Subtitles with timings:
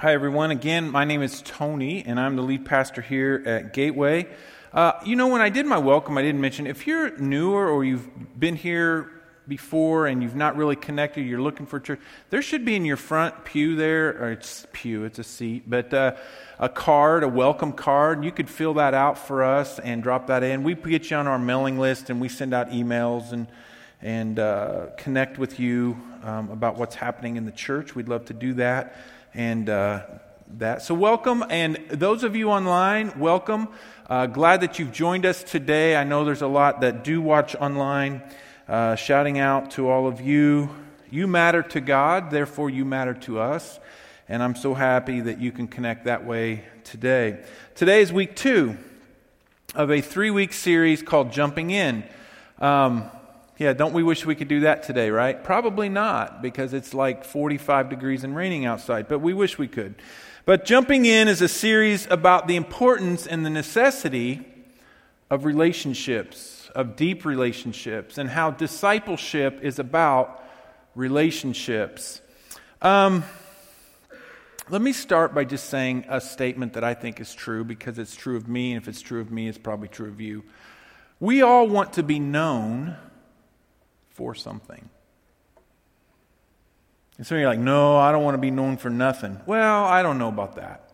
[0.00, 0.50] Hi, everyone.
[0.50, 4.26] Again, my name is Tony, and I'm the lead pastor here at Gateway.
[4.72, 7.84] Uh, you know, when I did my welcome, I didn't mention if you're newer or
[7.84, 9.08] you've been here
[9.46, 12.96] before and you've not really connected, you're looking for church, there should be in your
[12.96, 16.16] front pew there, or it's pew, it's a seat, but uh,
[16.58, 18.24] a card, a welcome card.
[18.24, 20.64] You could fill that out for us and drop that in.
[20.64, 23.46] We get you on our mailing list and we send out emails and
[24.02, 27.94] and uh, connect with you um, about what's happening in the church.
[27.94, 28.96] We'd love to do that
[29.34, 30.02] and uh,
[30.58, 30.82] that.
[30.82, 31.44] So, welcome.
[31.50, 33.68] And those of you online, welcome.
[34.08, 35.96] Uh, glad that you've joined us today.
[35.96, 38.22] I know there's a lot that do watch online.
[38.68, 40.70] Uh, shouting out to all of you.
[41.10, 43.78] You matter to God, therefore, you matter to us.
[44.28, 47.44] And I'm so happy that you can connect that way today.
[47.74, 48.76] Today is week two
[49.74, 52.04] of a three week series called Jumping In.
[52.58, 53.10] Um,
[53.64, 55.42] yeah, don't we wish we could do that today, right?
[55.42, 59.94] Probably not, because it's like 45 degrees and raining outside, but we wish we could.
[60.44, 64.46] But Jumping In is a series about the importance and the necessity
[65.30, 70.44] of relationships, of deep relationships, and how discipleship is about
[70.94, 72.20] relationships.
[72.82, 73.24] Um,
[74.68, 78.14] let me start by just saying a statement that I think is true because it's
[78.14, 80.44] true of me, and if it's true of me, it's probably true of you.
[81.18, 82.98] We all want to be known
[84.14, 84.88] for something.
[87.18, 89.40] And so you're like, no, I don't want to be known for nothing.
[89.46, 90.90] Well, I don't know about that.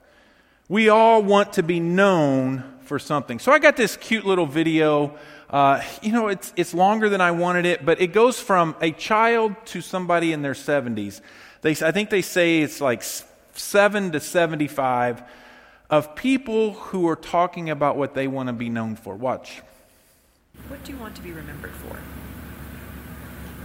[0.68, 3.38] We all want to be known for something.
[3.38, 5.16] So I got this cute little video.
[5.48, 8.92] Uh, you know, it's, it's longer than I wanted it, but it goes from a
[8.92, 11.20] child to somebody in their 70s.
[11.62, 13.02] They, I think they say it's like
[13.54, 15.22] 7 to 75
[15.88, 19.16] of people who are talking about what they want to be known for.
[19.16, 19.62] Watch.
[20.68, 21.98] What do you want to be remembered for?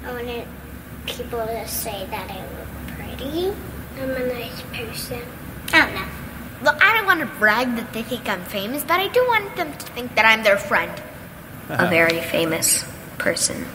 [0.05, 0.47] I wanted
[1.07, 3.53] people to say that I look pretty.
[3.99, 5.21] I'm a nice person.
[5.73, 6.07] I don't know.
[6.61, 9.55] Well, I don't want to brag that they think I'm famous, but I do want
[9.55, 11.01] them to think that I'm their friend.
[11.69, 12.85] a very famous
[13.17, 13.65] person.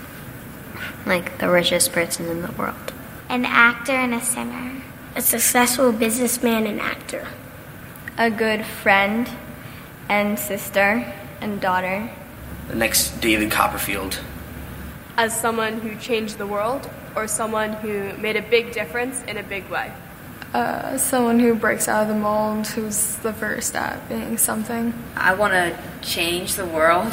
[1.05, 2.93] Like the richest person in the world.
[3.29, 4.83] An actor and a singer.
[5.17, 7.27] A successful businessman and actor.
[8.19, 9.29] A good friend
[10.09, 12.09] and sister and daughter.
[12.69, 14.21] The next David Copperfield.
[15.21, 19.43] As someone who changed the world or someone who made a big difference in a
[19.43, 19.93] big way.
[20.55, 24.95] Uh, someone who breaks out of the mold, who's the first at being something.
[25.17, 27.13] I want to change the world.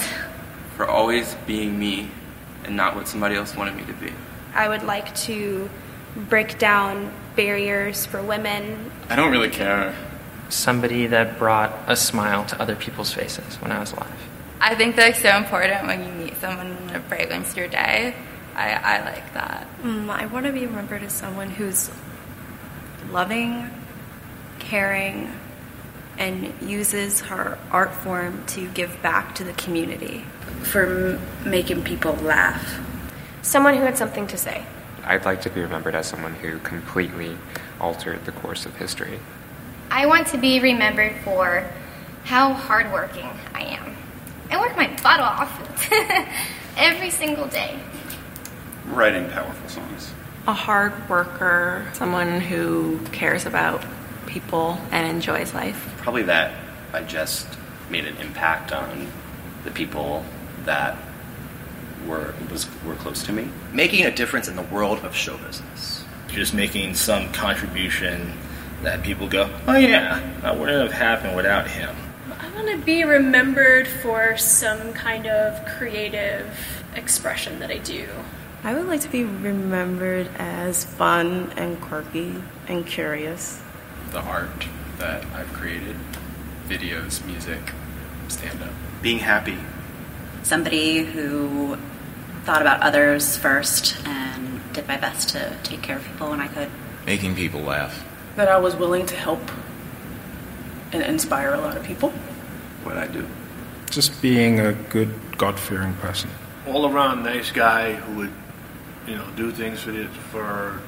[0.77, 2.09] For always being me
[2.63, 4.13] and not what somebody else wanted me to be.
[4.53, 5.69] I would like to
[6.15, 8.89] break down barriers for women.
[9.09, 9.93] I don't really care.
[10.47, 14.29] Somebody that brought a smile to other people's faces when I was alive.
[14.61, 18.15] I think that's so important when you meet someone that brightens your day.
[18.55, 19.67] I, I like that.
[19.83, 21.91] Mm, I want to be remembered as someone who's
[23.11, 23.69] loving,
[24.59, 25.31] caring,
[26.17, 30.25] and uses her art form to give back to the community.
[30.63, 32.79] For m- making people laugh.
[33.43, 34.65] Someone who had something to say.
[35.03, 37.37] I'd like to be remembered as someone who completely
[37.79, 39.19] altered the course of history.
[39.89, 41.69] I want to be remembered for
[42.25, 43.95] how hardworking I am.
[44.49, 45.91] I work my butt off
[46.77, 47.79] every single day.
[48.85, 50.13] Writing powerful songs.
[50.47, 53.83] A hard worker, someone who cares about
[54.25, 55.93] people and enjoys life.
[55.97, 56.53] Probably that
[56.93, 57.47] I just
[57.89, 59.07] made an impact on
[59.65, 60.23] the people
[60.63, 60.97] that
[62.07, 63.49] were was were close to me.
[63.73, 66.03] Making a difference in the world of show business.
[66.29, 68.33] Just making some contribution
[68.83, 71.95] that people go, oh yeah, that wouldn't have happened without him.
[72.57, 78.09] I want to be remembered for some kind of creative expression that I do.
[78.63, 82.33] I would like to be remembered as fun and quirky
[82.67, 83.61] and curious.
[84.09, 85.97] The art that I've created
[86.67, 87.59] videos, music,
[88.27, 88.71] stand up.
[89.03, 89.59] Being happy.
[90.41, 91.77] Somebody who
[92.43, 96.47] thought about others first and did my best to take care of people when I
[96.47, 96.71] could.
[97.05, 98.03] Making people laugh.
[98.35, 99.51] That I was willing to help
[100.91, 102.11] and inspire a lot of people.
[102.87, 103.27] What I do.
[103.89, 106.29] Just being a good, God fearing person.
[106.65, 108.31] All around nice guy who would,
[109.05, 110.79] you know, do things for this, for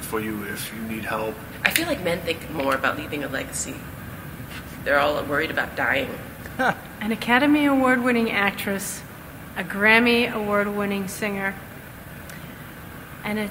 [0.00, 1.34] for you if you need help.
[1.64, 3.74] I feel like men think more about leaving a legacy.
[4.84, 6.10] They're all worried about dying.
[6.58, 9.00] An Academy Award winning actress,
[9.56, 11.54] a Grammy Award winning singer,
[13.24, 13.50] and a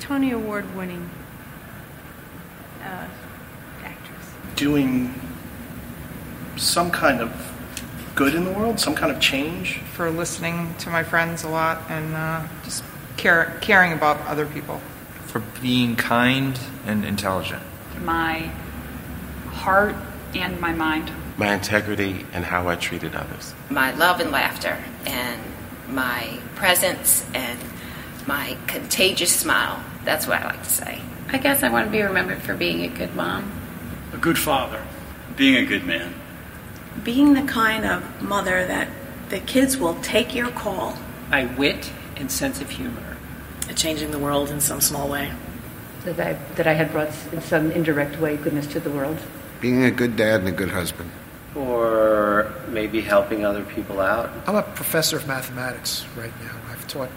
[0.00, 1.08] Tony Award winning
[2.84, 3.08] uh,
[3.84, 4.26] actress.
[4.54, 5.14] Doing
[6.56, 7.32] some kind of
[8.14, 9.78] good in the world, some kind of change.
[9.94, 12.82] For listening to my friends a lot and uh, just
[13.16, 14.80] caring about other people.
[15.26, 17.62] For being kind and intelligent.
[18.02, 18.50] My
[19.48, 19.96] heart
[20.34, 21.10] and my mind.
[21.36, 23.54] My integrity and how I treated others.
[23.68, 25.40] My love and laughter, and
[25.88, 27.58] my presence, and
[28.26, 29.82] my contagious smile.
[30.04, 31.00] That's what I like to say.
[31.28, 33.52] I guess I want to be remembered for being a good mom,
[34.12, 34.82] a good father,
[35.36, 36.14] being a good man,
[37.04, 38.88] being the kind of mother that
[39.28, 40.96] the kids will take your call.
[41.30, 43.16] My wit and sense of humor.
[43.74, 45.32] Changing the world in some small way.
[46.04, 49.18] That I, that I had brought in some indirect way goodness to the world.
[49.60, 51.10] Being a good dad and a good husband.
[51.54, 54.30] Or maybe helping other people out.
[54.46, 56.54] I'm a professor of mathematics right now.
[56.70, 57.10] I've taught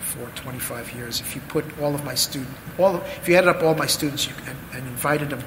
[0.00, 1.20] for 25 years.
[1.20, 3.86] If you put all of my students, all of, if you added up all my
[3.86, 5.42] students you, and, and invited them,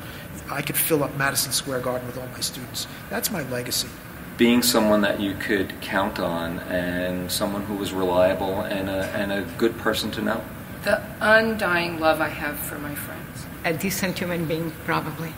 [0.50, 2.88] I could fill up Madison Square Garden with all my students.
[3.10, 3.90] That's my legacy
[4.38, 9.32] being someone that you could count on and someone who was reliable and a, and
[9.32, 10.44] a good person to know.
[10.84, 13.46] The undying love I have for my friends.
[13.64, 15.34] A decent human being, probably.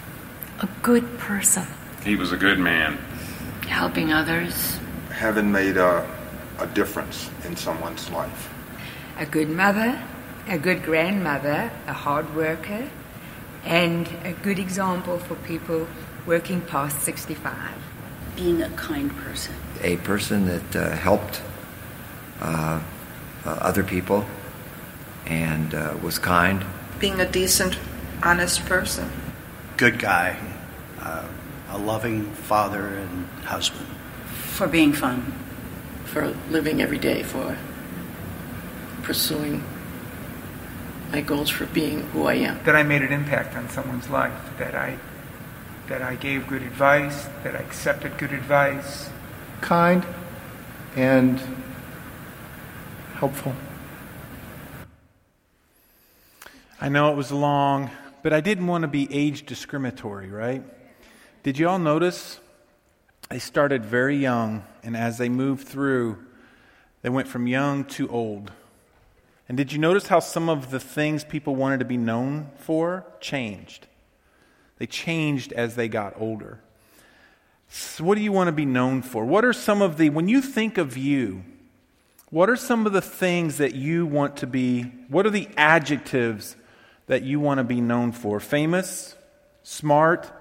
[0.62, 1.68] A good person.
[2.04, 2.98] He was a good man.
[3.68, 4.80] Helping others.
[5.12, 6.10] Having made a,
[6.60, 8.52] a difference in someone's life.
[9.18, 10.02] A good mother,
[10.48, 12.90] a good grandmother, a hard worker,
[13.65, 15.88] and a good example for people
[16.25, 17.53] working past 65
[18.35, 19.56] being a kind person.
[19.81, 21.41] A person that uh, helped
[22.41, 22.81] uh,
[23.45, 24.25] uh, other people
[25.25, 26.63] and uh, was kind.
[27.00, 27.79] Being a decent,
[28.21, 29.09] honest person.
[29.77, 30.38] Good guy.
[31.00, 31.27] Uh,
[31.69, 33.88] a loving father and husband.
[34.27, 35.33] For being fun.
[36.06, 37.57] For living every day, for
[39.01, 39.63] pursuing
[41.12, 42.63] my goals, for being who I am.
[42.63, 44.34] That I made an impact on someone's life.
[44.57, 44.98] That I
[45.88, 49.10] that I gave good advice, that I accepted good advice.
[49.62, 50.06] Kind
[50.96, 51.40] and
[53.16, 53.54] helpful.
[56.81, 57.92] I know it was long,
[58.24, 60.63] but I didn't want to be age discriminatory, right?
[61.44, 62.40] Did you all notice?
[63.30, 66.18] They started very young, and as they moved through,
[67.02, 68.52] they went from young to old.
[69.47, 73.06] And did you notice how some of the things people wanted to be known for
[73.19, 73.88] changed?
[74.77, 76.59] They changed as they got older.
[77.69, 79.25] So what do you want to be known for?
[79.25, 81.44] What are some of the, when you think of you,
[82.30, 86.56] what are some of the things that you want to be, what are the adjectives
[87.07, 88.39] that you want to be known for?
[88.39, 89.15] Famous,
[89.63, 90.31] smart,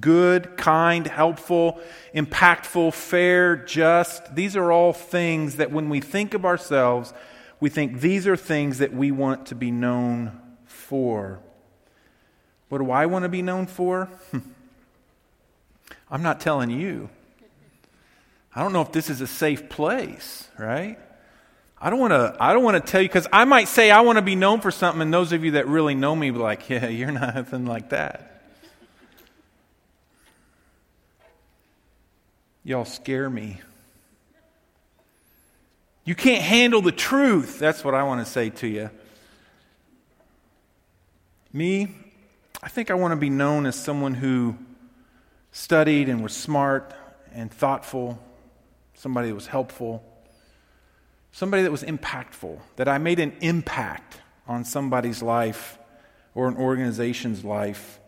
[0.00, 1.80] good, kind, helpful,
[2.14, 4.34] impactful, fair, just.
[4.34, 7.12] These are all things that when we think of ourselves,
[7.60, 11.40] we think these are things that we want to be known for.
[12.68, 14.08] What do I want to be known for?
[16.10, 17.08] I'm not telling you.
[18.54, 20.98] I don't know if this is a safe place, right?
[21.78, 24.00] I don't want to I don't want to tell you cuz I might say I
[24.00, 26.38] want to be known for something and those of you that really know me be
[26.38, 28.32] like, "Yeah, you're nothing like that."
[32.64, 33.60] Y'all scare me.
[36.06, 37.58] You can't handle the truth.
[37.58, 38.90] That's what I want to say to you.
[41.52, 41.88] Me,
[42.62, 44.56] I think I want to be known as someone who
[45.50, 46.94] studied and was smart
[47.32, 48.22] and thoughtful,
[48.94, 50.04] somebody that was helpful,
[51.32, 55.76] somebody that was impactful, that I made an impact on somebody's life
[56.36, 57.98] or an organization's life.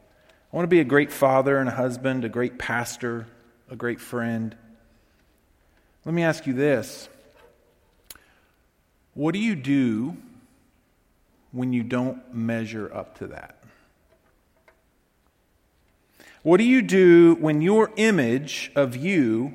[0.52, 3.26] I want to be a great father and a husband, a great pastor,
[3.68, 4.54] a great friend.
[6.04, 7.08] Let me ask you this
[9.18, 10.16] What do you do
[11.50, 13.56] when you don't measure up to that?
[16.44, 19.54] What do you do when your image of you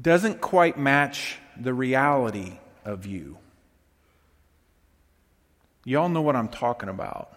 [0.00, 3.38] doesn't quite match the reality of you?
[5.84, 7.32] You all know what I'm talking about.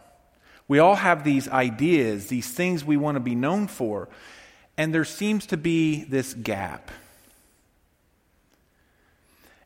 [0.68, 4.10] We all have these ideas, these things we want to be known for,
[4.76, 6.90] and there seems to be this gap.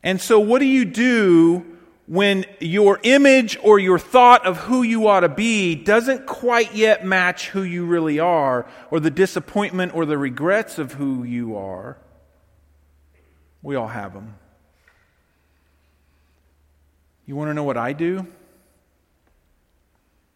[0.02, 1.64] And so, what do you do
[2.06, 7.04] when your image or your thought of who you ought to be doesn't quite yet
[7.04, 11.98] match who you really are, or the disappointment or the regrets of who you are,
[13.62, 14.34] we all have them.
[17.26, 18.26] You want to know what I do?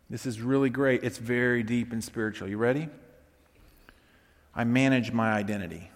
[0.08, 1.02] This is really great.
[1.02, 2.48] It's very deep and spiritual.
[2.48, 2.88] You ready?
[4.54, 5.90] I manage my identity.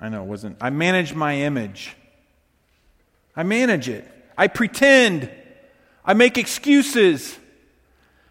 [0.00, 0.58] I know it wasn't.
[0.60, 1.96] I manage my image.
[3.34, 4.06] I manage it.
[4.36, 5.30] I pretend.
[6.04, 7.38] I make excuses.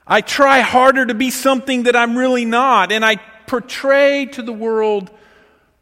[0.07, 2.91] I try harder to be something that I'm really not.
[2.91, 3.15] And I
[3.47, 5.11] portray to the world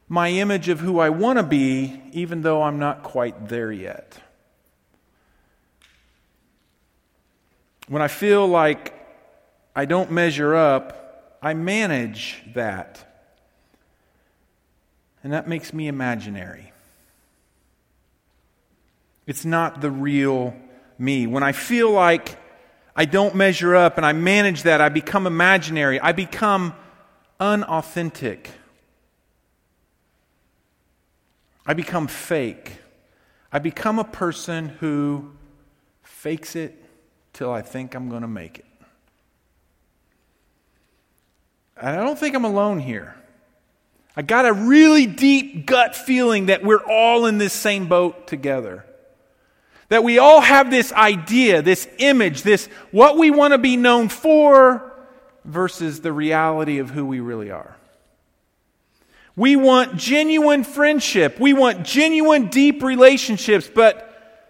[0.08, 4.20] my image of who I want to be, even though I'm not quite there yet.
[7.88, 8.94] When I feel like
[9.76, 13.13] I don't measure up, I manage that.
[15.24, 16.74] And that makes me imaginary.
[19.26, 20.54] It's not the real
[20.98, 21.28] me.
[21.28, 22.38] When I feel like
[22.96, 26.00] I don't measure up and I manage that, I become imaginary.
[26.00, 26.74] I become
[27.40, 28.52] unauthentic.
[31.66, 32.74] I become fake.
[33.52, 35.32] I become a person who
[36.02, 36.84] fakes it
[37.32, 38.66] till I think I'm going to make it.
[41.78, 43.16] And I don't think I'm alone here.
[44.16, 48.86] I got a really deep gut feeling that we're all in this same boat together.
[49.90, 54.10] That we all have this idea, this image, this what we want to be known
[54.10, 54.92] for
[55.46, 57.76] versus the reality of who we really are.
[59.36, 61.40] We want genuine friendship.
[61.40, 64.10] We want genuine, deep relationships, but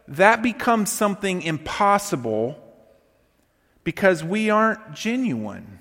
[0.09, 2.59] that becomes something impossible
[3.83, 5.79] because we aren't genuine.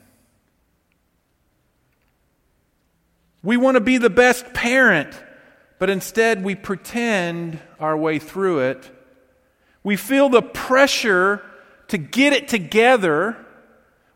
[3.43, 5.21] We want to be the best parent,
[5.79, 8.91] but instead we pretend our way through it.
[9.83, 11.43] We feel the pressure
[11.89, 13.37] to get it together.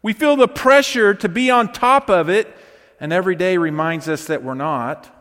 [0.00, 2.56] We feel the pressure to be on top of it,
[3.00, 5.12] and every day reminds us that we're not.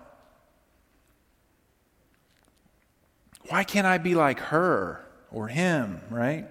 [3.49, 6.47] Why can't I be like her or him, right?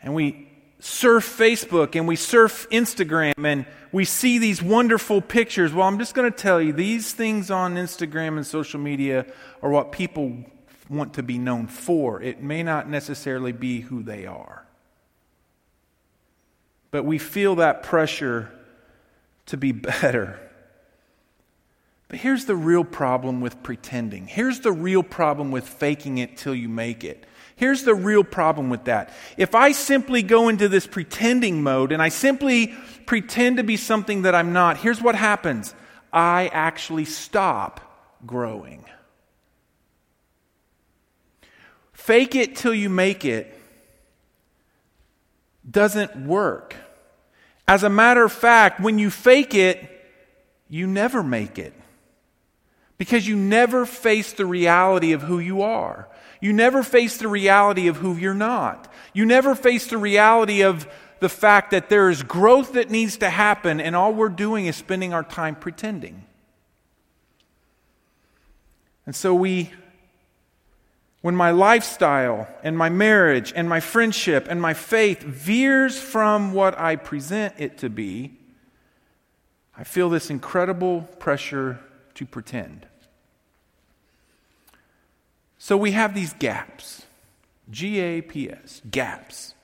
[0.00, 0.51] And we
[0.84, 5.72] surf Facebook and we surf Instagram and we see these wonderful pictures.
[5.72, 9.26] Well, I'm just going to tell you these things on Instagram and social media
[9.62, 10.36] are what people
[10.90, 12.20] want to be known for.
[12.20, 14.66] It may not necessarily be who they are.
[16.90, 18.52] But we feel that pressure
[19.46, 20.38] to be better.
[22.08, 24.26] But here's the real problem with pretending.
[24.26, 27.24] Here's the real problem with faking it till you make it.
[27.62, 29.10] Here's the real problem with that.
[29.36, 32.74] If I simply go into this pretending mode and I simply
[33.06, 35.72] pretend to be something that I'm not, here's what happens
[36.12, 37.80] I actually stop
[38.26, 38.84] growing.
[41.92, 43.56] Fake it till you make it
[45.70, 46.74] doesn't work.
[47.68, 49.88] As a matter of fact, when you fake it,
[50.68, 51.74] you never make it.
[52.98, 56.08] Because you never face the reality of who you are.
[56.42, 58.92] You never face the reality of who you're not.
[59.14, 60.88] You never face the reality of
[61.20, 64.74] the fact that there is growth that needs to happen, and all we're doing is
[64.74, 66.24] spending our time pretending.
[69.06, 69.70] And so we,
[71.20, 76.76] when my lifestyle and my marriage and my friendship and my faith veers from what
[76.76, 78.36] I present it to be,
[79.78, 81.78] I feel this incredible pressure
[82.14, 82.88] to pretend.
[85.64, 87.06] So we have these gaps.
[87.70, 89.54] G A P S, gaps.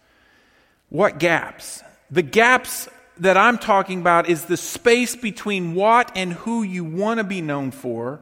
[0.91, 1.83] What gaps?
[2.09, 7.19] The gaps that I'm talking about is the space between what and who you want
[7.19, 8.21] to be known for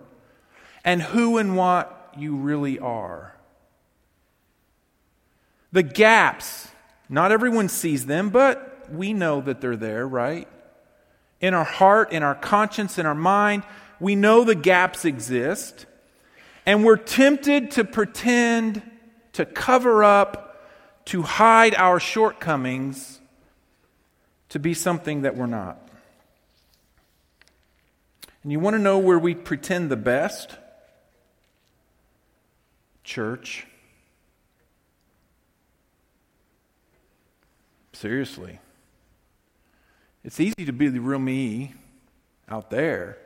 [0.86, 3.36] and who and what you really are.
[5.70, 6.68] The gaps,
[7.10, 10.48] not everyone sees them, but we know that they're there, right?
[11.42, 13.64] In our heart, in our conscience, in our mind,
[14.00, 15.84] we know the gaps exist.
[16.66, 18.82] And we're tempted to pretend,
[19.34, 23.20] to cover up, to hide our shortcomings,
[24.48, 25.78] to be something that we're not.
[28.42, 30.56] And you want to know where we pretend the best?
[33.04, 33.66] Church.
[37.92, 38.58] Seriously.
[40.24, 41.74] It's easy to be the real me
[42.48, 43.18] out there.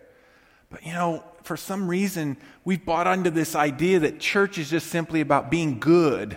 [0.68, 4.88] But you know, for some reason, we've bought into this idea that church is just
[4.88, 6.36] simply about being good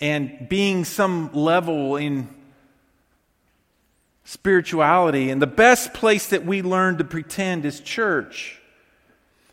[0.00, 2.28] and being some level in
[4.24, 5.30] spirituality.
[5.30, 8.60] And the best place that we learn to pretend is church.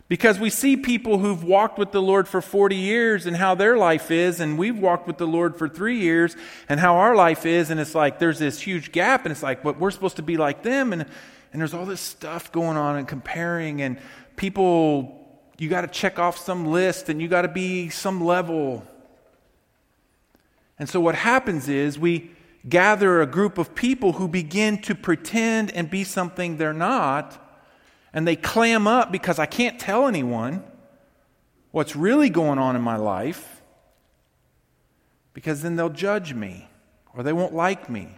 [0.10, 3.78] Because we see people who've walked with the Lord for 40 years and how their
[3.78, 6.36] life is, and we've walked with the Lord for three years
[6.68, 9.64] and how our life is, and it's like there's this huge gap, and it's like,
[9.64, 10.92] but we're supposed to be like them.
[10.92, 11.06] And
[11.54, 14.00] and there's all this stuff going on and comparing, and
[14.36, 15.26] people,
[15.60, 18.86] you got to check off some list and you got to be some level.
[20.80, 22.32] And so what happens is we
[22.68, 27.40] gather a group of people who begin to pretend and be something they're not,
[28.12, 30.64] and they clam up because I can't tell anyone
[31.70, 33.62] what's really going on in my life
[35.34, 36.68] because then they'll judge me
[37.14, 38.10] or they won't like me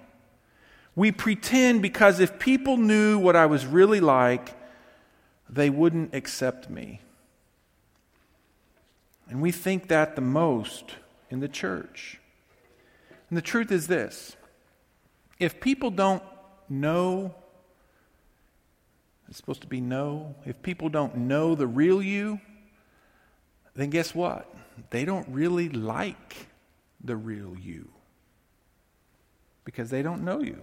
[0.95, 4.55] we pretend because if people knew what I was really like,
[5.49, 7.01] they wouldn't accept me.
[9.29, 10.95] And we think that the most
[11.29, 12.19] in the church.
[13.29, 14.35] And the truth is this
[15.39, 16.23] if people don't
[16.69, 17.35] know,
[19.27, 22.39] it's supposed to be know, if people don't know the real you,
[23.75, 24.53] then guess what?
[24.91, 26.47] They don't really like
[27.03, 27.89] the real you
[29.65, 30.61] because they don't know you.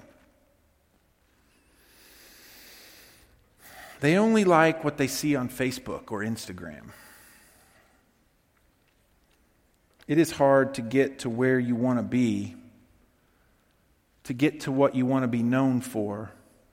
[4.02, 6.90] They only like what they see on Facebook or Instagram.
[10.08, 12.56] It is hard to get to where you want to be,
[14.24, 16.32] to get to what you want to be known for,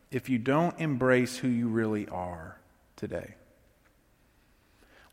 [0.09, 2.57] if you don't embrace who you really are
[2.95, 3.35] today.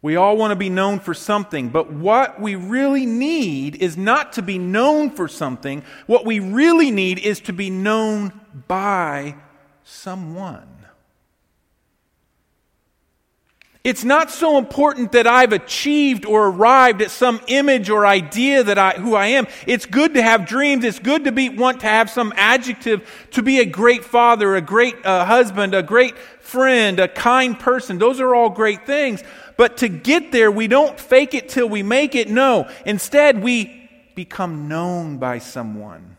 [0.00, 4.32] We all want to be known for something, but what we really need is not
[4.34, 5.82] to be known for something.
[6.06, 8.32] What we really need is to be known
[8.66, 9.34] by
[9.84, 10.75] someone.
[13.86, 18.78] It's not so important that I've achieved or arrived at some image or idea that
[18.78, 19.46] I, who I am.
[19.64, 20.84] It's good to have dreams.
[20.84, 24.60] It's good to be, want to have some adjective to be a great father, a
[24.60, 27.98] great uh, husband, a great friend, a kind person.
[27.98, 29.22] Those are all great things.
[29.56, 32.28] But to get there, we don't fake it till we make it.
[32.28, 32.68] No.
[32.84, 36.16] Instead, we become known by someone.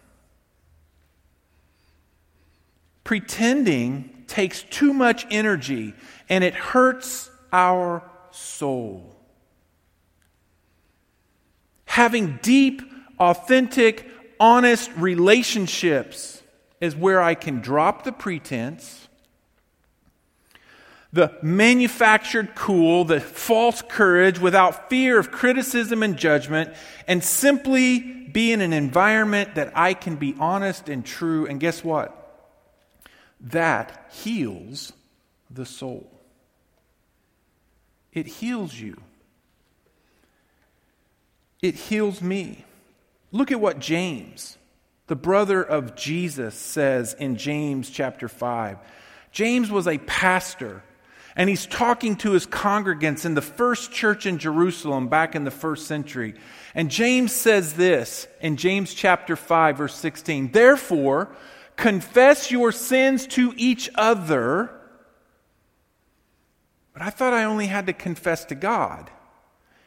[3.04, 5.94] Pretending takes too much energy
[6.30, 9.16] and it hurts our soul.
[11.86, 12.82] Having deep,
[13.20, 14.08] authentic,
[14.40, 16.44] honest relationships
[16.80, 19.08] is where I can drop the pretense,
[21.12, 26.74] the manufactured cool, the false courage without fear of criticism and judgment,
[27.08, 31.48] and simply be in an environment that I can be honest and true.
[31.48, 32.14] And guess what?
[33.40, 34.94] That heals
[35.50, 36.17] the soul.
[38.18, 39.00] It heals you.
[41.62, 42.66] It heals me.
[43.32, 44.58] Look at what James,
[45.06, 48.80] the brother of Jesus, says in James chapter 5.
[49.32, 50.82] James was a pastor,
[51.36, 55.52] and he's talking to his congregants in the first church in Jerusalem back in the
[55.52, 56.34] first century.
[56.74, 61.36] And James says this in James chapter 5, verse 16 Therefore,
[61.76, 64.72] confess your sins to each other
[66.98, 69.12] but I thought I only had to confess to God.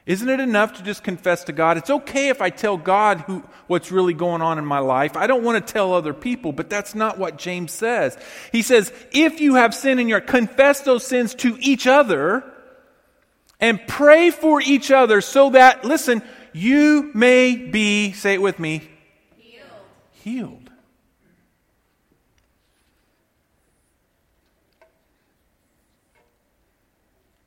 [0.07, 1.77] Isn't it enough to just confess to God?
[1.77, 5.17] It's okay if I tell God who, what's really going on in my life.
[5.17, 8.17] I don't want to tell other people, but that's not what James says.
[8.53, 12.45] He says, if you have sin in your, confess those sins to each other
[13.59, 18.89] and pray for each other so that, listen, you may be, say it with me,
[19.37, 19.67] healed.
[20.13, 20.60] Healed.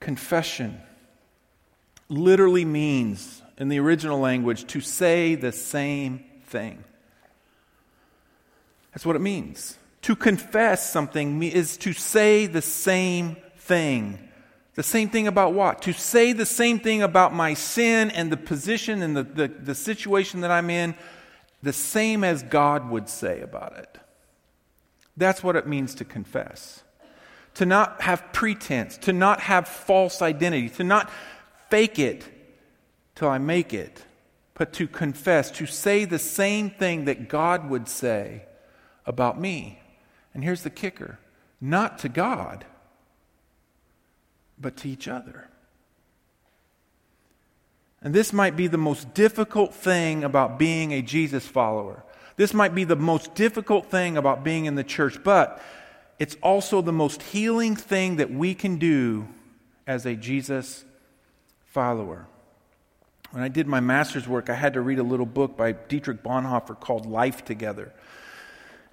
[0.04, 0.82] Confession
[2.10, 6.84] literally means, in the original language, to say the same thing.
[8.92, 9.78] That's what it means.
[10.02, 14.20] To confess something is to say the same thing.
[14.76, 15.82] The same thing about what?
[15.84, 19.76] To say the same thing about my sin and the position and the, the, the
[19.76, 20.96] situation that I'm in,
[21.62, 23.98] the same as God would say about it.
[25.16, 26.84] That's what it means to confess
[27.56, 31.10] to not have pretense, to not have false identity, to not
[31.70, 32.26] fake it
[33.16, 34.04] till I make it,
[34.56, 38.44] but to confess, to say the same thing that God would say
[39.06, 39.80] about me.
[40.34, 41.20] And here's the kicker
[41.62, 42.66] not to God,
[44.60, 45.48] but to each other.
[48.02, 52.04] And this might be the most difficult thing about being a Jesus follower.
[52.36, 55.62] This might be the most difficult thing about being in the church, but
[56.20, 59.28] it's also the most healing thing that we can do
[59.88, 60.86] as a Jesus
[61.66, 62.28] follower.
[63.32, 66.22] When I did my master's work, I had to read a little book by Dietrich
[66.22, 67.92] Bonhoeffer called Life Together.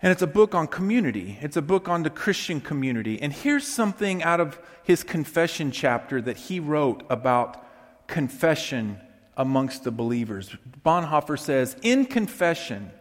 [0.02, 1.38] And it's a book on community.
[1.42, 3.20] It's a book on the Christian community.
[3.20, 7.62] And here's something out of his confession chapter that he wrote about
[8.06, 8.98] confession
[9.36, 10.56] amongst the believers.
[10.84, 12.92] Bonhoeffer says, In confession,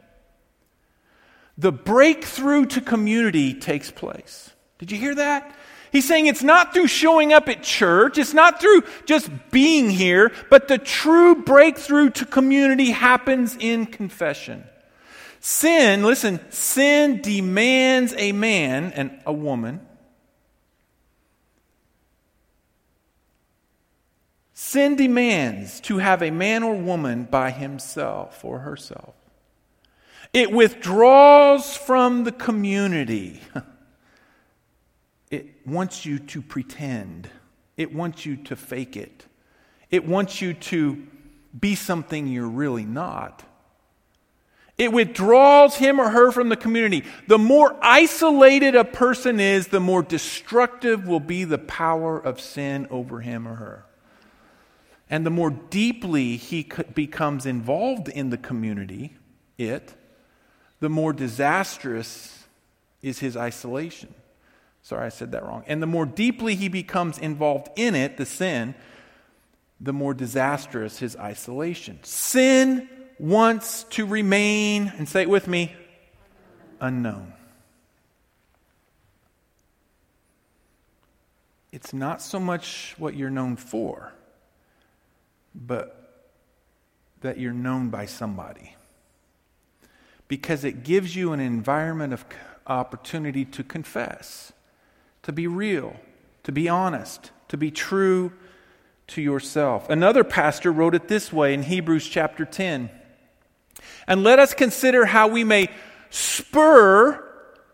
[1.59, 4.49] the breakthrough to community takes place.
[4.77, 5.53] Did you hear that?
[5.91, 10.31] He's saying it's not through showing up at church, it's not through just being here,
[10.49, 14.63] but the true breakthrough to community happens in confession.
[15.41, 19.81] Sin, listen, sin demands a man and a woman.
[24.53, 29.15] Sin demands to have a man or woman by himself or herself.
[30.33, 33.41] It withdraws from the community.
[35.29, 37.29] It wants you to pretend.
[37.77, 39.25] It wants you to fake it.
[39.91, 41.07] It wants you to
[41.57, 43.43] be something you're really not.
[44.77, 47.03] It withdraws him or her from the community.
[47.27, 52.87] The more isolated a person is, the more destructive will be the power of sin
[52.89, 53.85] over him or her.
[55.09, 59.17] And the more deeply he becomes involved in the community,
[59.57, 59.95] it,
[60.79, 62.45] the more disastrous
[63.01, 64.13] is his isolation.
[64.81, 65.63] Sorry, I said that wrong.
[65.67, 68.75] And the more deeply he becomes involved in it, the sin,
[69.79, 71.99] the more disastrous his isolation.
[72.03, 75.73] Sin wants to remain, and say it with me,
[76.79, 77.33] unknown.
[81.71, 84.13] It's not so much what you're known for,
[85.53, 85.95] but
[87.21, 88.75] that you're known by somebody.
[90.29, 92.23] Because it gives you an environment of
[92.65, 94.53] opportunity to confess,
[95.23, 95.97] to be real,
[96.43, 98.31] to be honest, to be true
[99.07, 99.89] to yourself.
[99.89, 102.89] Another pastor wrote it this way in Hebrews chapter 10.
[104.07, 105.69] And let us consider how we may
[106.09, 107.25] spur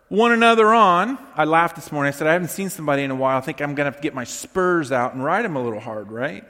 [0.07, 1.17] one another on.
[1.35, 2.13] I laughed this morning.
[2.13, 3.37] I said, I haven't seen somebody in a while.
[3.37, 5.63] I think I'm going to have to get my spurs out and ride them a
[5.63, 6.43] little hard, right?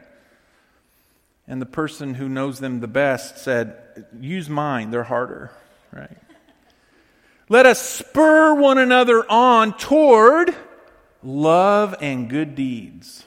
[1.47, 5.51] And the person who knows them the best said, Use mine, they're harder,
[5.95, 6.17] right?
[7.49, 10.55] Let us spur one another on toward
[11.23, 13.25] love and good deeds.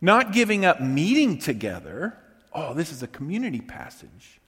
[0.00, 2.16] Not giving up meeting together.
[2.52, 4.40] Oh, this is a community passage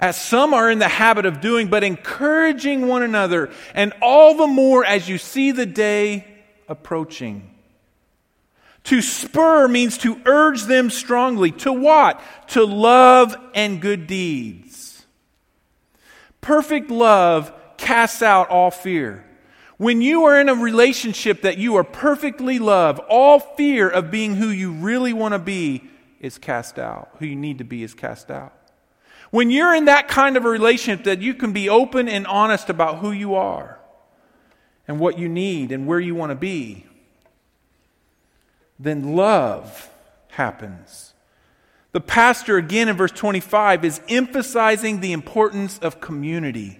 [0.00, 4.46] as some are in the habit of doing, but encouraging one another, and all the
[4.46, 6.26] more as you see the day
[6.68, 7.54] approaching.
[8.84, 11.50] To spur means to urge them strongly.
[11.52, 12.20] To what?
[12.48, 14.89] To love and good deeds.
[16.40, 19.24] Perfect love casts out all fear.
[19.76, 24.36] When you are in a relationship that you are perfectly loved, all fear of being
[24.36, 25.84] who you really want to be
[26.20, 27.10] is cast out.
[27.18, 28.52] Who you need to be is cast out.
[29.30, 32.68] When you're in that kind of a relationship that you can be open and honest
[32.68, 33.78] about who you are
[34.86, 36.84] and what you need and where you want to be,
[38.78, 39.88] then love
[40.28, 41.09] happens.
[41.92, 46.78] The pastor, again in verse 25, is emphasizing the importance of community,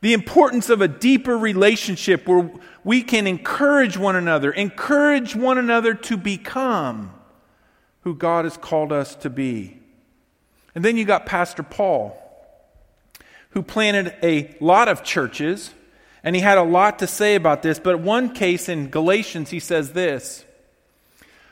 [0.00, 2.50] the importance of a deeper relationship where
[2.84, 7.12] we can encourage one another, encourage one another to become
[8.02, 9.80] who God has called us to be.
[10.76, 12.22] And then you got Pastor Paul,
[13.50, 15.72] who planted a lot of churches,
[16.22, 17.80] and he had a lot to say about this.
[17.80, 20.44] But one case in Galatians, he says this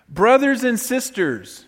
[0.09, 1.67] Brothers and sisters,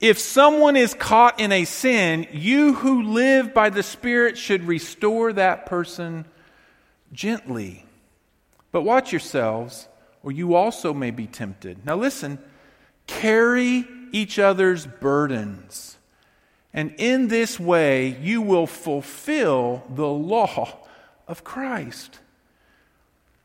[0.00, 5.32] if someone is caught in a sin, you who live by the Spirit should restore
[5.32, 6.24] that person
[7.12, 7.86] gently.
[8.72, 9.88] But watch yourselves,
[10.22, 11.84] or you also may be tempted.
[11.86, 12.38] Now listen,
[13.06, 15.94] carry each other's burdens
[16.74, 20.80] and in this way, you will fulfill the law
[21.28, 22.18] of Christ.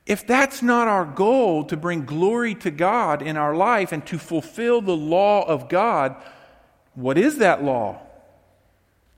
[0.08, 4.18] If that's not our goal to bring glory to God in our life and to
[4.18, 6.16] fulfill the law of God,
[6.96, 8.02] what is that law?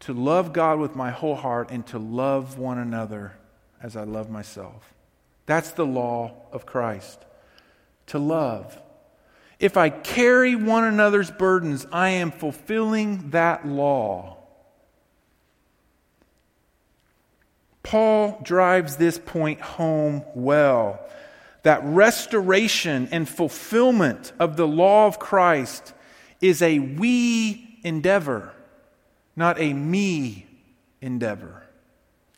[0.02, 3.34] To love God with my whole heart and to love one another
[3.82, 4.94] as I love myself.
[5.46, 7.24] That's the law of Christ.
[8.08, 8.82] To love.
[9.60, 14.38] If I carry one another's burdens, I am fulfilling that law.
[17.84, 21.00] Paul drives this point home well
[21.64, 25.94] that restoration and fulfillment of the law of Christ
[26.42, 28.54] is a we endeavor,
[29.36, 30.48] not a me
[31.02, 31.64] endeavor.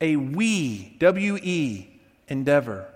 [0.02, 2.88] A we, W E, endeavor.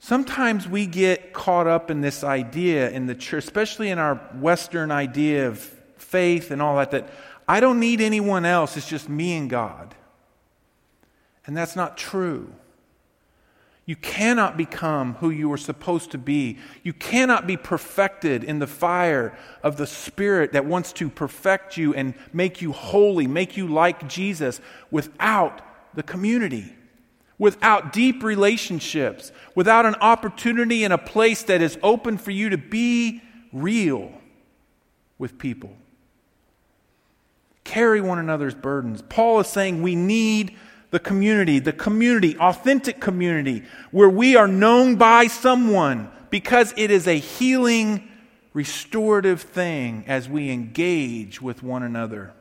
[0.00, 4.90] Sometimes we get caught up in this idea in the church, especially in our Western
[4.90, 5.58] idea of
[5.96, 7.10] faith and all that, that
[7.46, 9.94] I don't need anyone else, it's just me and God.
[11.46, 12.52] And that's not true.
[13.88, 16.58] You cannot become who you are supposed to be.
[16.82, 21.94] You cannot be perfected in the fire of the Spirit that wants to perfect you
[21.94, 25.62] and make you holy, make you like Jesus without
[25.94, 26.74] the community
[27.38, 32.58] without deep relationships, without an opportunity and a place that is open for you to
[32.58, 33.22] be
[33.52, 34.12] real
[35.18, 35.72] with people.
[37.62, 39.02] Carry one another's burdens.
[39.08, 40.56] Paul is saying we need
[40.90, 47.06] the community, the community, authentic community, where we are known by someone because it is
[47.06, 48.08] a healing,
[48.52, 52.32] restorative thing as we engage with one another.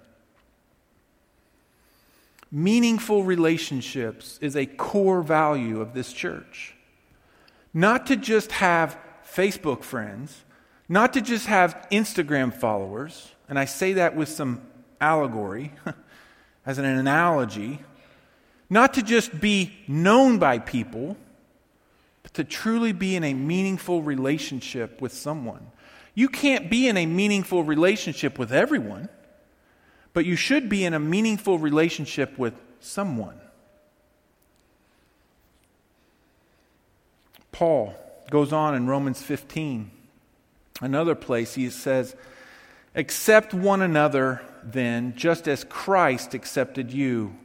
[2.50, 6.76] Meaningful relationships is a core value of this church.
[7.74, 8.98] Not to just have
[9.30, 10.46] Facebook friends,
[10.88, 14.62] not to just have Instagram followers, and I say that with some
[15.02, 15.74] allegory,
[16.66, 17.80] as an analogy,
[18.70, 21.18] not to just be known by people,
[22.24, 25.72] but to truly be in a meaningful relationship with someone.
[26.14, 29.08] You can't be in a meaningful relationship with everyone,
[30.14, 33.40] but you should be in a meaningful relationship with someone.
[37.52, 37.96] Paul
[38.30, 39.90] goes on in Romans 15,
[40.82, 42.16] another place, he says,
[42.96, 47.36] Accept one another then, just as Christ accepted you,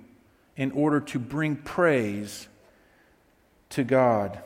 [0.57, 2.49] in order to bring praise
[3.71, 4.39] to God.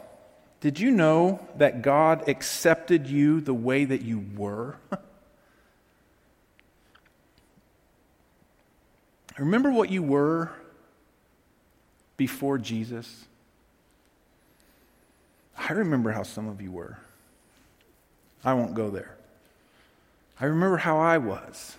[0.61, 4.77] Did you know that God accepted you the way that you were?
[9.39, 10.51] Remember what you were
[12.17, 13.27] before Jesus?
[15.59, 16.99] I remember how some of you were.
[18.45, 19.17] I won't go there.
[20.41, 21.77] I remember how I was.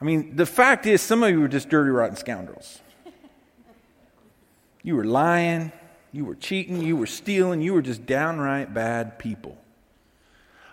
[0.00, 2.80] I mean, the fact is, some of you were just dirty, rotten scoundrels.
[4.82, 5.72] You were lying,
[6.10, 9.58] you were cheating, you were stealing, you were just downright bad people.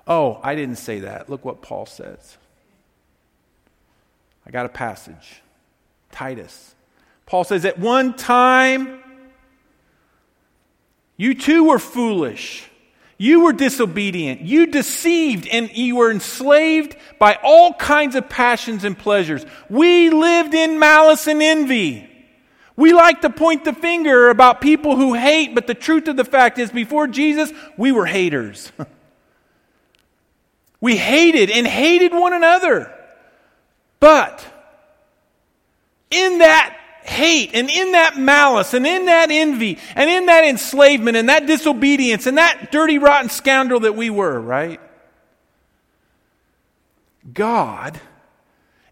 [0.07, 1.29] Oh, I didn't say that.
[1.29, 2.37] Look what Paul says.
[4.45, 5.41] I got a passage
[6.11, 6.73] Titus.
[7.25, 9.01] Paul says, At one time,
[11.17, 12.69] you too were foolish.
[13.17, 14.41] You were disobedient.
[14.41, 19.45] You deceived and you were enslaved by all kinds of passions and pleasures.
[19.69, 22.08] We lived in malice and envy.
[22.75, 26.23] We like to point the finger about people who hate, but the truth of the
[26.23, 28.71] fact is, before Jesus, we were haters.
[30.80, 32.93] we hated and hated one another.
[33.99, 34.45] But
[36.12, 36.77] in that
[37.10, 41.46] hate and in that malice and in that envy and in that enslavement and that
[41.48, 44.80] disobedience and that dirty, rotten scoundrel that we were, right?
[47.34, 48.00] God,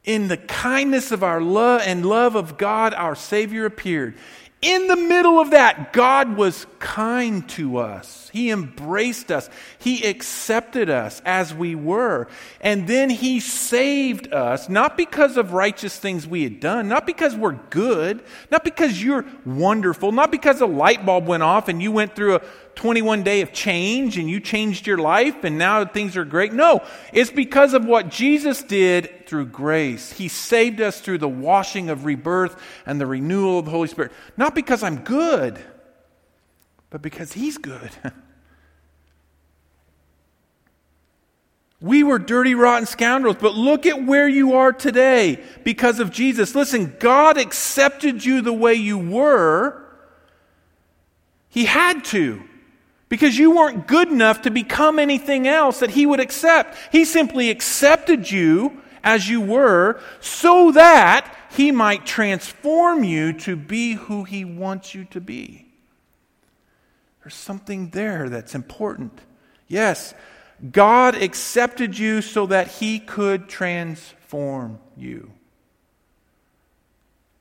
[0.03, 4.15] in the kindness of our love and love of God, our Savior appeared
[4.61, 8.29] in the middle of that, God was kind to us.
[8.33, 9.49] He embraced us.
[9.77, 12.27] He accepted us as we were.
[12.61, 17.35] And then He saved us, not because of righteous things we had done, not because
[17.35, 21.91] we're good, not because you're wonderful, not because a light bulb went off and you
[21.91, 22.41] went through a
[22.75, 26.53] 21 day of change and you changed your life and now things are great.
[26.53, 30.11] No, it's because of what Jesus did through grace.
[30.11, 34.11] He saved us through the washing of rebirth and the renewal of the Holy Spirit.
[34.37, 35.59] Not because I'm good,
[36.89, 37.91] but because He's good.
[41.81, 46.55] We were dirty, rotten scoundrels, but look at where you are today because of Jesus.
[46.55, 49.83] Listen, God accepted you the way you were.
[51.49, 52.41] He had to
[53.07, 56.75] because you weren't good enough to become anything else that He would accept.
[56.91, 63.93] He simply accepted you as you were so that He might transform you to be
[63.93, 65.67] who He wants you to be.
[67.23, 69.21] There's something there that's important.
[69.67, 70.13] Yes,
[70.71, 75.31] God accepted you so that He could transform you.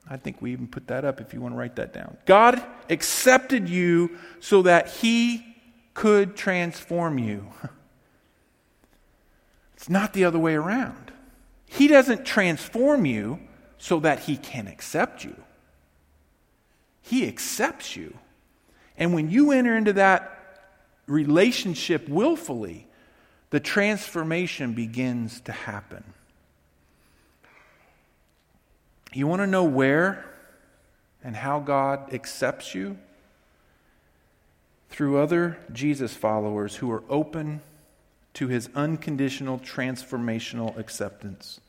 [0.08, 2.18] I think we even put that up if you want to write that down.
[2.26, 5.56] God accepted you so that He
[5.94, 7.48] could transform you.
[9.76, 11.12] It's not the other way around.
[11.74, 13.40] He doesn't transform you
[13.78, 15.36] so that he can accept you.
[17.02, 18.16] He accepts you.
[18.96, 20.66] And when you enter into that
[21.06, 22.86] relationship willfully,
[23.50, 26.04] the transformation begins to happen.
[29.12, 30.24] You want to know where
[31.22, 32.98] and how God accepts you?
[34.94, 37.60] through other Jesus followers who are open
[38.32, 41.60] to his unconditional transformational acceptance.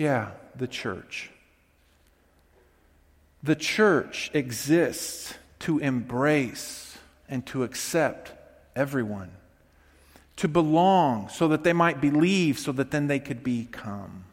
[0.00, 1.28] Yeah, the church.
[3.42, 6.96] The church exists to embrace
[7.28, 8.32] and to accept
[8.74, 9.30] everyone,
[10.36, 14.24] to belong so that they might believe, so that then they could become.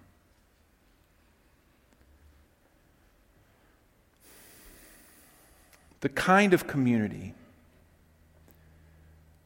[5.99, 7.33] The kind of community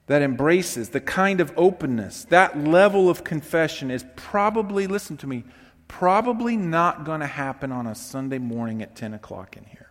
[0.06, 5.46] that embraces, the kind of openness, that level of confession is probably, listen to me,
[5.92, 9.90] probably not going to happen on a Sunday morning at 10 o'clock in here.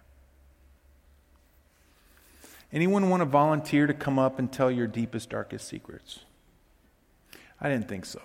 [2.73, 6.21] Anyone want to volunteer to come up and tell your deepest, darkest secrets?
[7.61, 8.23] I didn't think so.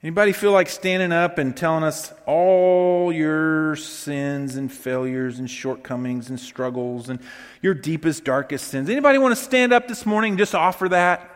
[0.00, 6.30] Anybody feel like standing up and telling us all your sins and failures and shortcomings
[6.30, 7.18] and struggles and
[7.62, 8.88] your deepest, darkest sins?
[8.88, 11.28] Anybody want to stand up this morning and just offer that?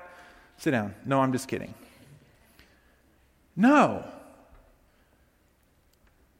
[0.59, 0.95] Sit down.
[1.05, 1.75] No, I'm just kidding.
[3.57, 4.05] No.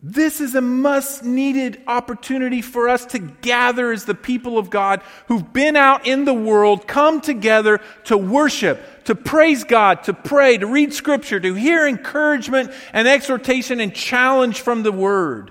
[0.07, 5.01] This is a must needed opportunity for us to gather as the people of God
[5.29, 10.59] who've been out in the world, come together to worship, to praise God, to pray,
[10.59, 15.51] to read scripture, to hear encouragement and exhortation and challenge from the word.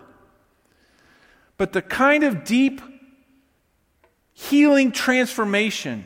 [1.57, 2.79] But the kind of deep
[4.33, 6.03] healing transformation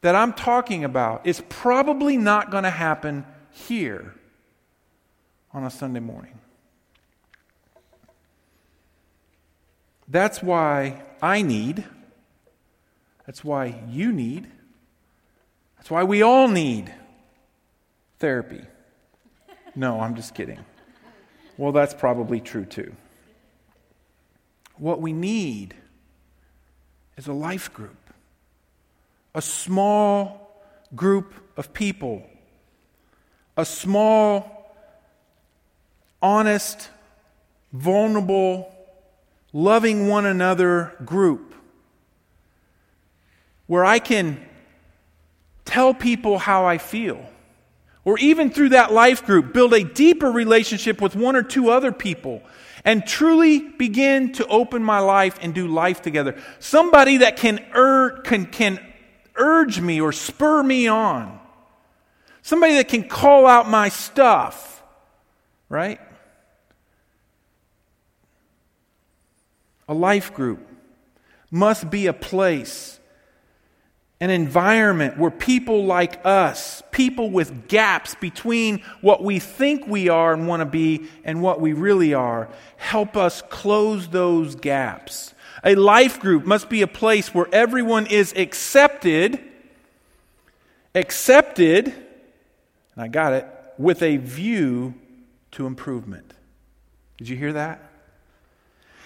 [0.00, 4.16] that I'm talking about is probably not going to happen here
[5.52, 6.39] on a Sunday morning.
[10.10, 11.84] That's why I need,
[13.26, 14.48] that's why you need,
[15.76, 16.92] that's why we all need
[18.18, 18.62] therapy.
[19.76, 20.58] No, I'm just kidding.
[21.56, 22.92] Well, that's probably true too.
[24.78, 25.74] What we need
[27.16, 28.10] is a life group,
[29.32, 30.60] a small
[30.92, 32.26] group of people,
[33.56, 34.74] a small,
[36.20, 36.88] honest,
[37.72, 38.74] vulnerable,
[39.52, 41.54] loving one another group
[43.66, 44.44] where I can
[45.64, 47.24] tell people how I feel.
[48.04, 51.92] Or even through that life group, build a deeper relationship with one or two other
[51.92, 52.42] people
[52.84, 56.40] and truly begin to open my life and do life together.
[56.58, 58.80] Somebody that can, ur- can, can
[59.36, 61.38] urge me or spur me on.
[62.42, 64.82] Somebody that can call out my stuff,
[65.68, 66.00] right?
[69.90, 70.60] A life group,
[71.50, 73.00] must be a place,
[74.20, 80.32] an environment where people like us, people with gaps between what we think we are
[80.32, 85.34] and want to be and what we really are, help us close those gaps.
[85.64, 89.40] A life group must be a place where everyone is accepted,
[90.94, 93.44] accepted, and I got it,
[93.76, 94.94] with a view
[95.50, 96.32] to improvement.
[97.18, 97.89] Did you hear that?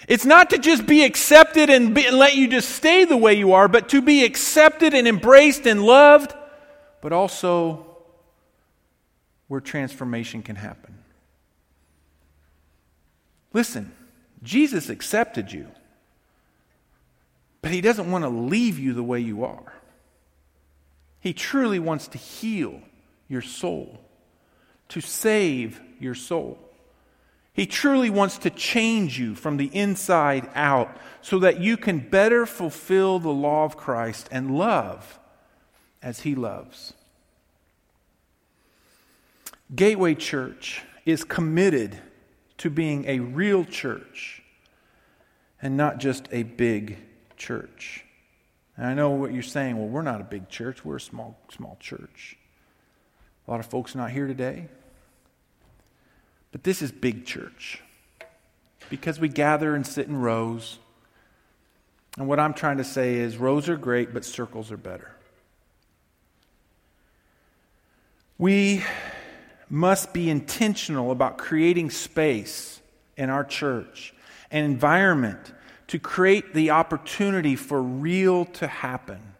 [0.08, 3.34] It's not to just be accepted and, be, and, let you just stay the way
[3.34, 6.34] you are, but to be accepted and embraced and loved,
[7.00, 7.86] but also
[9.48, 10.98] where transformation can happen.
[13.52, 13.92] Listen,
[14.42, 15.68] Jesus accepted you,
[17.62, 19.72] but he doesn't want to leave you the way you are.
[21.20, 22.82] He truly wants to heal
[23.28, 24.00] your soul,
[24.90, 26.58] to save your soul.
[27.54, 32.46] He truly wants to change you from the inside out so that you can better
[32.46, 35.20] fulfill the law of Christ and love
[36.02, 36.94] as He loves.
[39.72, 41.96] Gateway Church is committed
[42.58, 44.42] to being a real church
[45.62, 46.98] and not just a big
[47.36, 48.04] church.
[48.76, 49.78] And I know what you're saying.
[49.78, 52.36] Well, we're not a big church, we're a small, small church.
[53.46, 54.68] A lot of folks not here today.
[56.54, 57.82] But this is big church
[58.88, 60.78] because we gather and sit in rows.
[62.16, 65.10] And what I'm trying to say is rows are great, but circles are better.
[68.38, 68.84] We
[69.68, 72.80] must be intentional about creating space
[73.16, 74.14] in our church,
[74.52, 75.52] an environment
[75.88, 79.34] to create the opportunity for real to happen.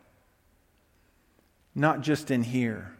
[1.77, 2.93] Not just in here,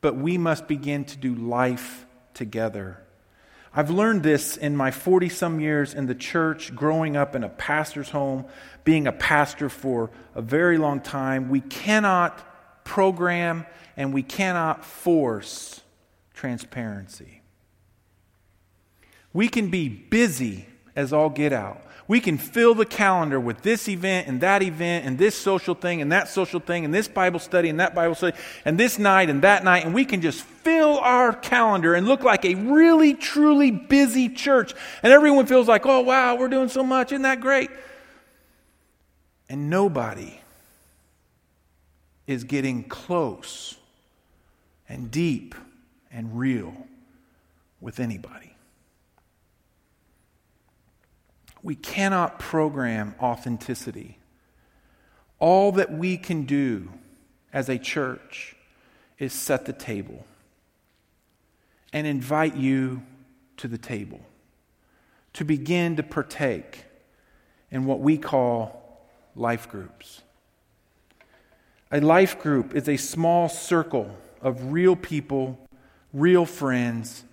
[0.00, 3.04] but we must begin to do life together.
[3.72, 7.48] I've learned this in my 40 some years in the church, growing up in a
[7.48, 8.46] pastor's home,
[8.82, 11.48] being a pastor for a very long time.
[11.48, 15.82] We cannot program and we cannot force
[16.34, 17.42] transparency.
[19.32, 21.80] We can be busy as all get out.
[22.10, 26.02] We can fill the calendar with this event and that event and this social thing
[26.02, 29.30] and that social thing and this Bible study and that Bible study and this night
[29.30, 29.84] and that night.
[29.84, 34.74] And we can just fill our calendar and look like a really, truly busy church.
[35.04, 37.12] And everyone feels like, oh, wow, we're doing so much.
[37.12, 37.70] Isn't that great?
[39.48, 40.40] And nobody
[42.26, 43.76] is getting close
[44.88, 45.54] and deep
[46.10, 46.74] and real
[47.80, 48.49] with anybody.
[51.62, 54.18] We cannot program authenticity.
[55.38, 56.90] All that we can do
[57.52, 58.56] as a church
[59.18, 60.26] is set the table
[61.92, 63.02] and invite you
[63.58, 64.20] to the table
[65.34, 66.84] to begin to partake
[67.70, 69.06] in what we call
[69.36, 70.22] life groups.
[71.92, 75.58] A life group is a small circle of real people,
[76.12, 77.24] real friends,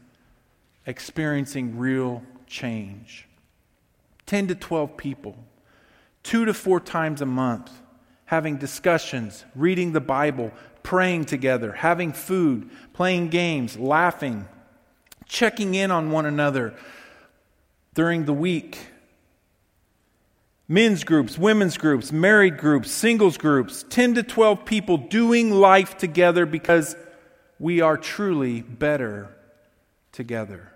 [0.85, 3.27] experiencing real change.
[4.27, 5.35] 10 to 12 people,
[6.21, 7.71] two to four times a month,
[8.25, 10.51] having discussions, reading the Bible,
[10.83, 14.47] praying together, having food, playing games, laughing,
[15.25, 16.75] checking in on one another,
[17.93, 18.77] during the week.
[20.67, 26.45] Men's groups, women's groups, married groups, singles groups, 10 to 12 people doing life together
[26.45, 26.97] because
[27.59, 29.33] we are truly better
[30.11, 30.73] together.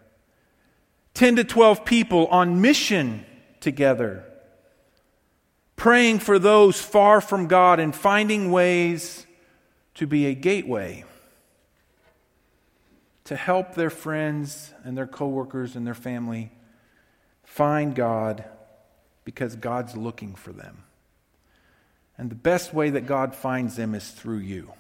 [1.16, 3.26] 10 to 12 people on mission
[3.62, 4.26] together,
[5.78, 9.26] praying for those far from God and finding ways
[9.96, 11.06] to be a gateway
[13.32, 16.52] to help their friends and their coworkers and their family
[17.46, 18.44] find God
[19.24, 20.84] because God's looking for them.
[22.18, 24.74] And the best way that God finds them is through you.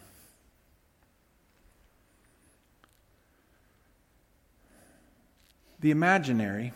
[5.80, 6.74] The imaginary,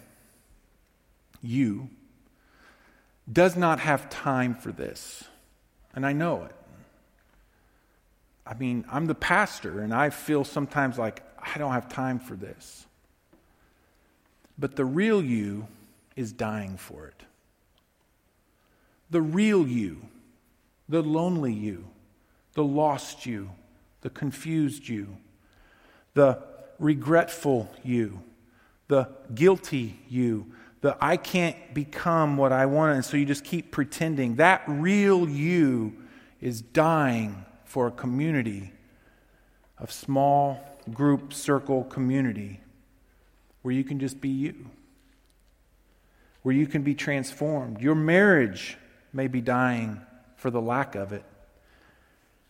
[1.46, 1.90] you,
[3.32, 5.24] does not have time for this.
[5.94, 6.56] And I know it.
[8.46, 12.36] I mean, I'm the pastor, and I feel sometimes like I don't have time for
[12.36, 12.86] this.
[14.58, 15.68] But the real you
[16.16, 17.24] is dying for it.
[19.10, 20.02] The real you,
[20.88, 21.86] the lonely you,
[22.54, 23.52] the lost you,
[24.02, 25.18] the confused you,
[26.14, 26.40] the
[26.80, 28.22] regretful you,
[28.88, 30.52] the guilty you,
[30.82, 34.36] the I can't become what I want, and so you just keep pretending.
[34.36, 35.96] That real you
[36.42, 38.72] is dying for a community
[39.78, 40.60] of small
[40.94, 42.60] group circle community
[43.62, 44.70] where you can just be you,
[46.44, 47.82] where you can be transformed.
[47.82, 48.78] Your marriage
[49.12, 50.02] may be dying
[50.36, 51.24] for the lack of it.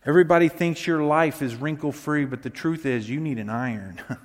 [0.04, 4.00] Everybody thinks your life is wrinkle free, but the truth is you need an iron.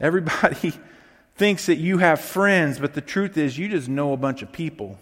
[0.00, 0.74] Everybody
[1.36, 4.52] thinks that you have friends, but the truth is you just know a bunch of
[4.52, 4.98] people.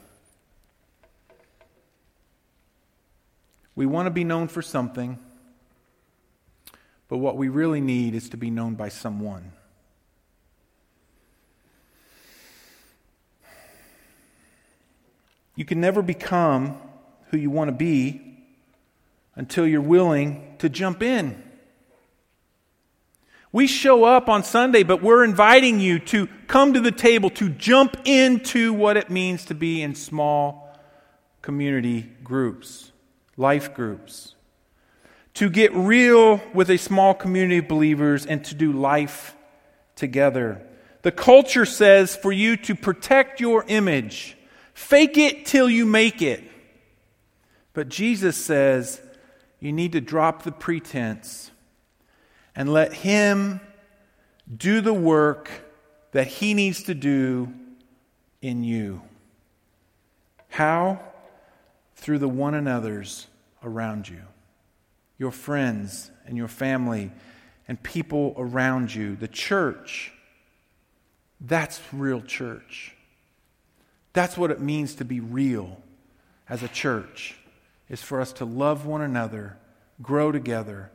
[3.76, 5.18] We want to be known for something,
[7.08, 9.52] but what we really need is to be known by someone.
[15.56, 16.76] You can never become
[17.30, 18.38] who you want to be
[19.36, 21.40] until you're willing to jump in.
[23.54, 27.48] We show up on Sunday, but we're inviting you to come to the table, to
[27.48, 30.76] jump into what it means to be in small
[31.40, 32.90] community groups,
[33.36, 34.34] life groups,
[35.34, 39.36] to get real with a small community of believers and to do life
[39.94, 40.60] together.
[41.02, 44.36] The culture says for you to protect your image
[44.72, 46.42] Fake it till you make it.
[47.72, 49.00] But Jesus says
[49.60, 51.52] you need to drop the pretense
[52.54, 53.60] and let Him
[54.54, 55.50] do the work
[56.12, 57.52] that He needs to do
[58.40, 59.02] in you.
[60.48, 61.00] How?
[61.96, 63.26] Through the one another's
[63.62, 64.20] around you,
[65.18, 67.10] your friends and your family
[67.66, 70.12] and people around you, the church.
[71.40, 72.94] That's real church.
[74.12, 75.80] That's what it means to be real
[76.48, 77.36] as a church,
[77.88, 79.56] is for us to love one another,
[80.02, 80.90] grow together.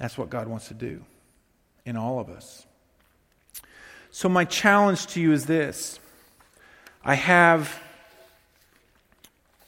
[0.00, 1.04] That's what God wants to do
[1.84, 2.66] in all of us.
[4.10, 6.00] So, my challenge to you is this
[7.04, 7.80] I have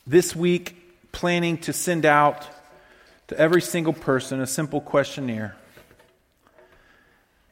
[0.07, 2.49] this week planning to send out
[3.28, 5.55] to every single person a simple questionnaire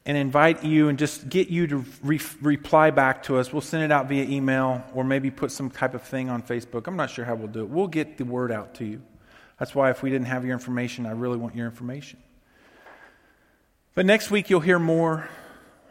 [0.06, 3.52] and invite you and just get you to re- reply back to us.
[3.52, 6.86] We'll send it out via email or maybe put some type of thing on Facebook.
[6.86, 7.68] I'm not sure how we'll do it.
[7.68, 9.02] We'll get the word out to you.
[9.58, 12.18] That's why if we didn't have your information, I really want your information.
[13.94, 15.28] But next week, you'll hear more,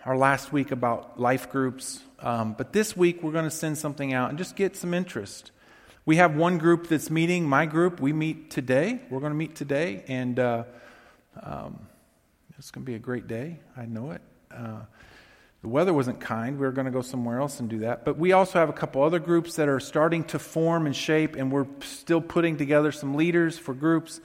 [0.06, 2.02] our last week, about life groups.
[2.20, 5.52] Um, but this week, we're going to send something out and just get some interest.
[6.06, 8.00] We have one group that's meeting, my group.
[8.00, 9.00] We meet today.
[9.10, 10.04] We're going to meet today.
[10.08, 10.39] And.
[10.39, 10.64] Uh,
[11.41, 11.88] um,
[12.60, 13.58] it's going to be a great day.
[13.78, 14.22] I know it.
[14.52, 14.82] Uh,
[15.62, 16.60] the weather wasn't kind.
[16.60, 18.04] We were going to go somewhere else and do that.
[18.04, 21.38] But we also have a couple other groups that are starting to form and shape,
[21.38, 24.20] and we're still putting together some leaders for groups.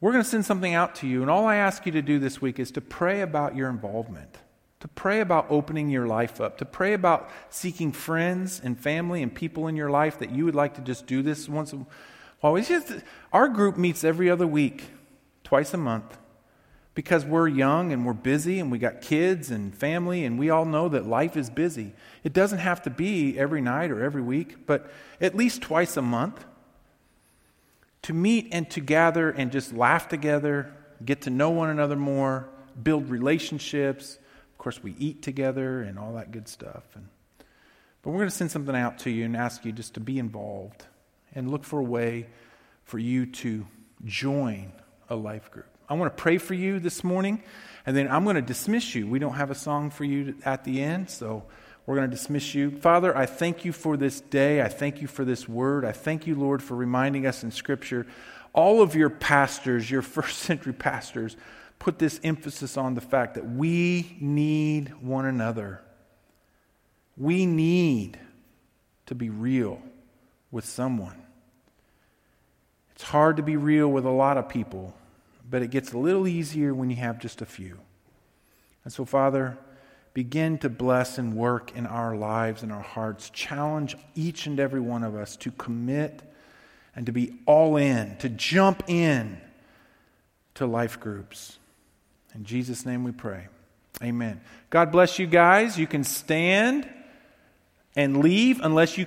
[0.00, 2.20] We're going to send something out to you, and all I ask you to do
[2.20, 4.38] this week is to pray about your involvement,
[4.78, 9.34] to pray about opening your life up, to pray about seeking friends and family and
[9.34, 11.84] people in your life that you would like to just do this once a
[12.40, 12.54] while.
[12.54, 12.92] It's just,
[13.32, 14.84] our group meets every other week,
[15.42, 16.16] twice a month
[16.94, 20.64] because we're young and we're busy and we got kids and family and we all
[20.64, 21.92] know that life is busy.
[22.22, 24.90] It doesn't have to be every night or every week, but
[25.20, 26.44] at least twice a month
[28.02, 30.72] to meet and to gather and just laugh together,
[31.04, 32.48] get to know one another more,
[32.80, 34.18] build relationships.
[34.52, 36.84] Of course, we eat together and all that good stuff.
[36.94, 37.08] And,
[38.02, 40.18] but we're going to send something out to you and ask you just to be
[40.18, 40.86] involved
[41.34, 42.26] and look for a way
[42.84, 43.66] for you to
[44.04, 44.72] join
[45.10, 45.66] a life group.
[45.88, 47.42] I want to pray for you this morning,
[47.86, 49.06] and then I'm going to dismiss you.
[49.06, 51.44] We don't have a song for you at the end, so
[51.88, 52.70] we're going to dismiss you.
[52.70, 54.60] Father, I thank you for this day.
[54.60, 55.86] I thank you for this word.
[55.86, 58.06] I thank you, Lord, for reminding us in Scripture.
[58.52, 61.34] All of your pastors, your first century pastors,
[61.78, 65.80] put this emphasis on the fact that we need one another.
[67.16, 68.18] We need
[69.06, 69.80] to be real
[70.50, 71.22] with someone.
[72.92, 74.94] It's hard to be real with a lot of people,
[75.48, 77.78] but it gets a little easier when you have just a few.
[78.84, 79.56] And so, Father,
[80.18, 83.30] begin to bless and work in our lives and our hearts.
[83.30, 86.22] Challenge each and every one of us to commit
[86.96, 89.40] and to be all in, to jump in
[90.54, 91.60] to life groups.
[92.34, 93.46] In Jesus' name we pray.
[94.02, 94.40] Amen.
[94.70, 95.78] God bless you guys.
[95.78, 96.92] You can stand
[97.94, 99.06] and leave unless you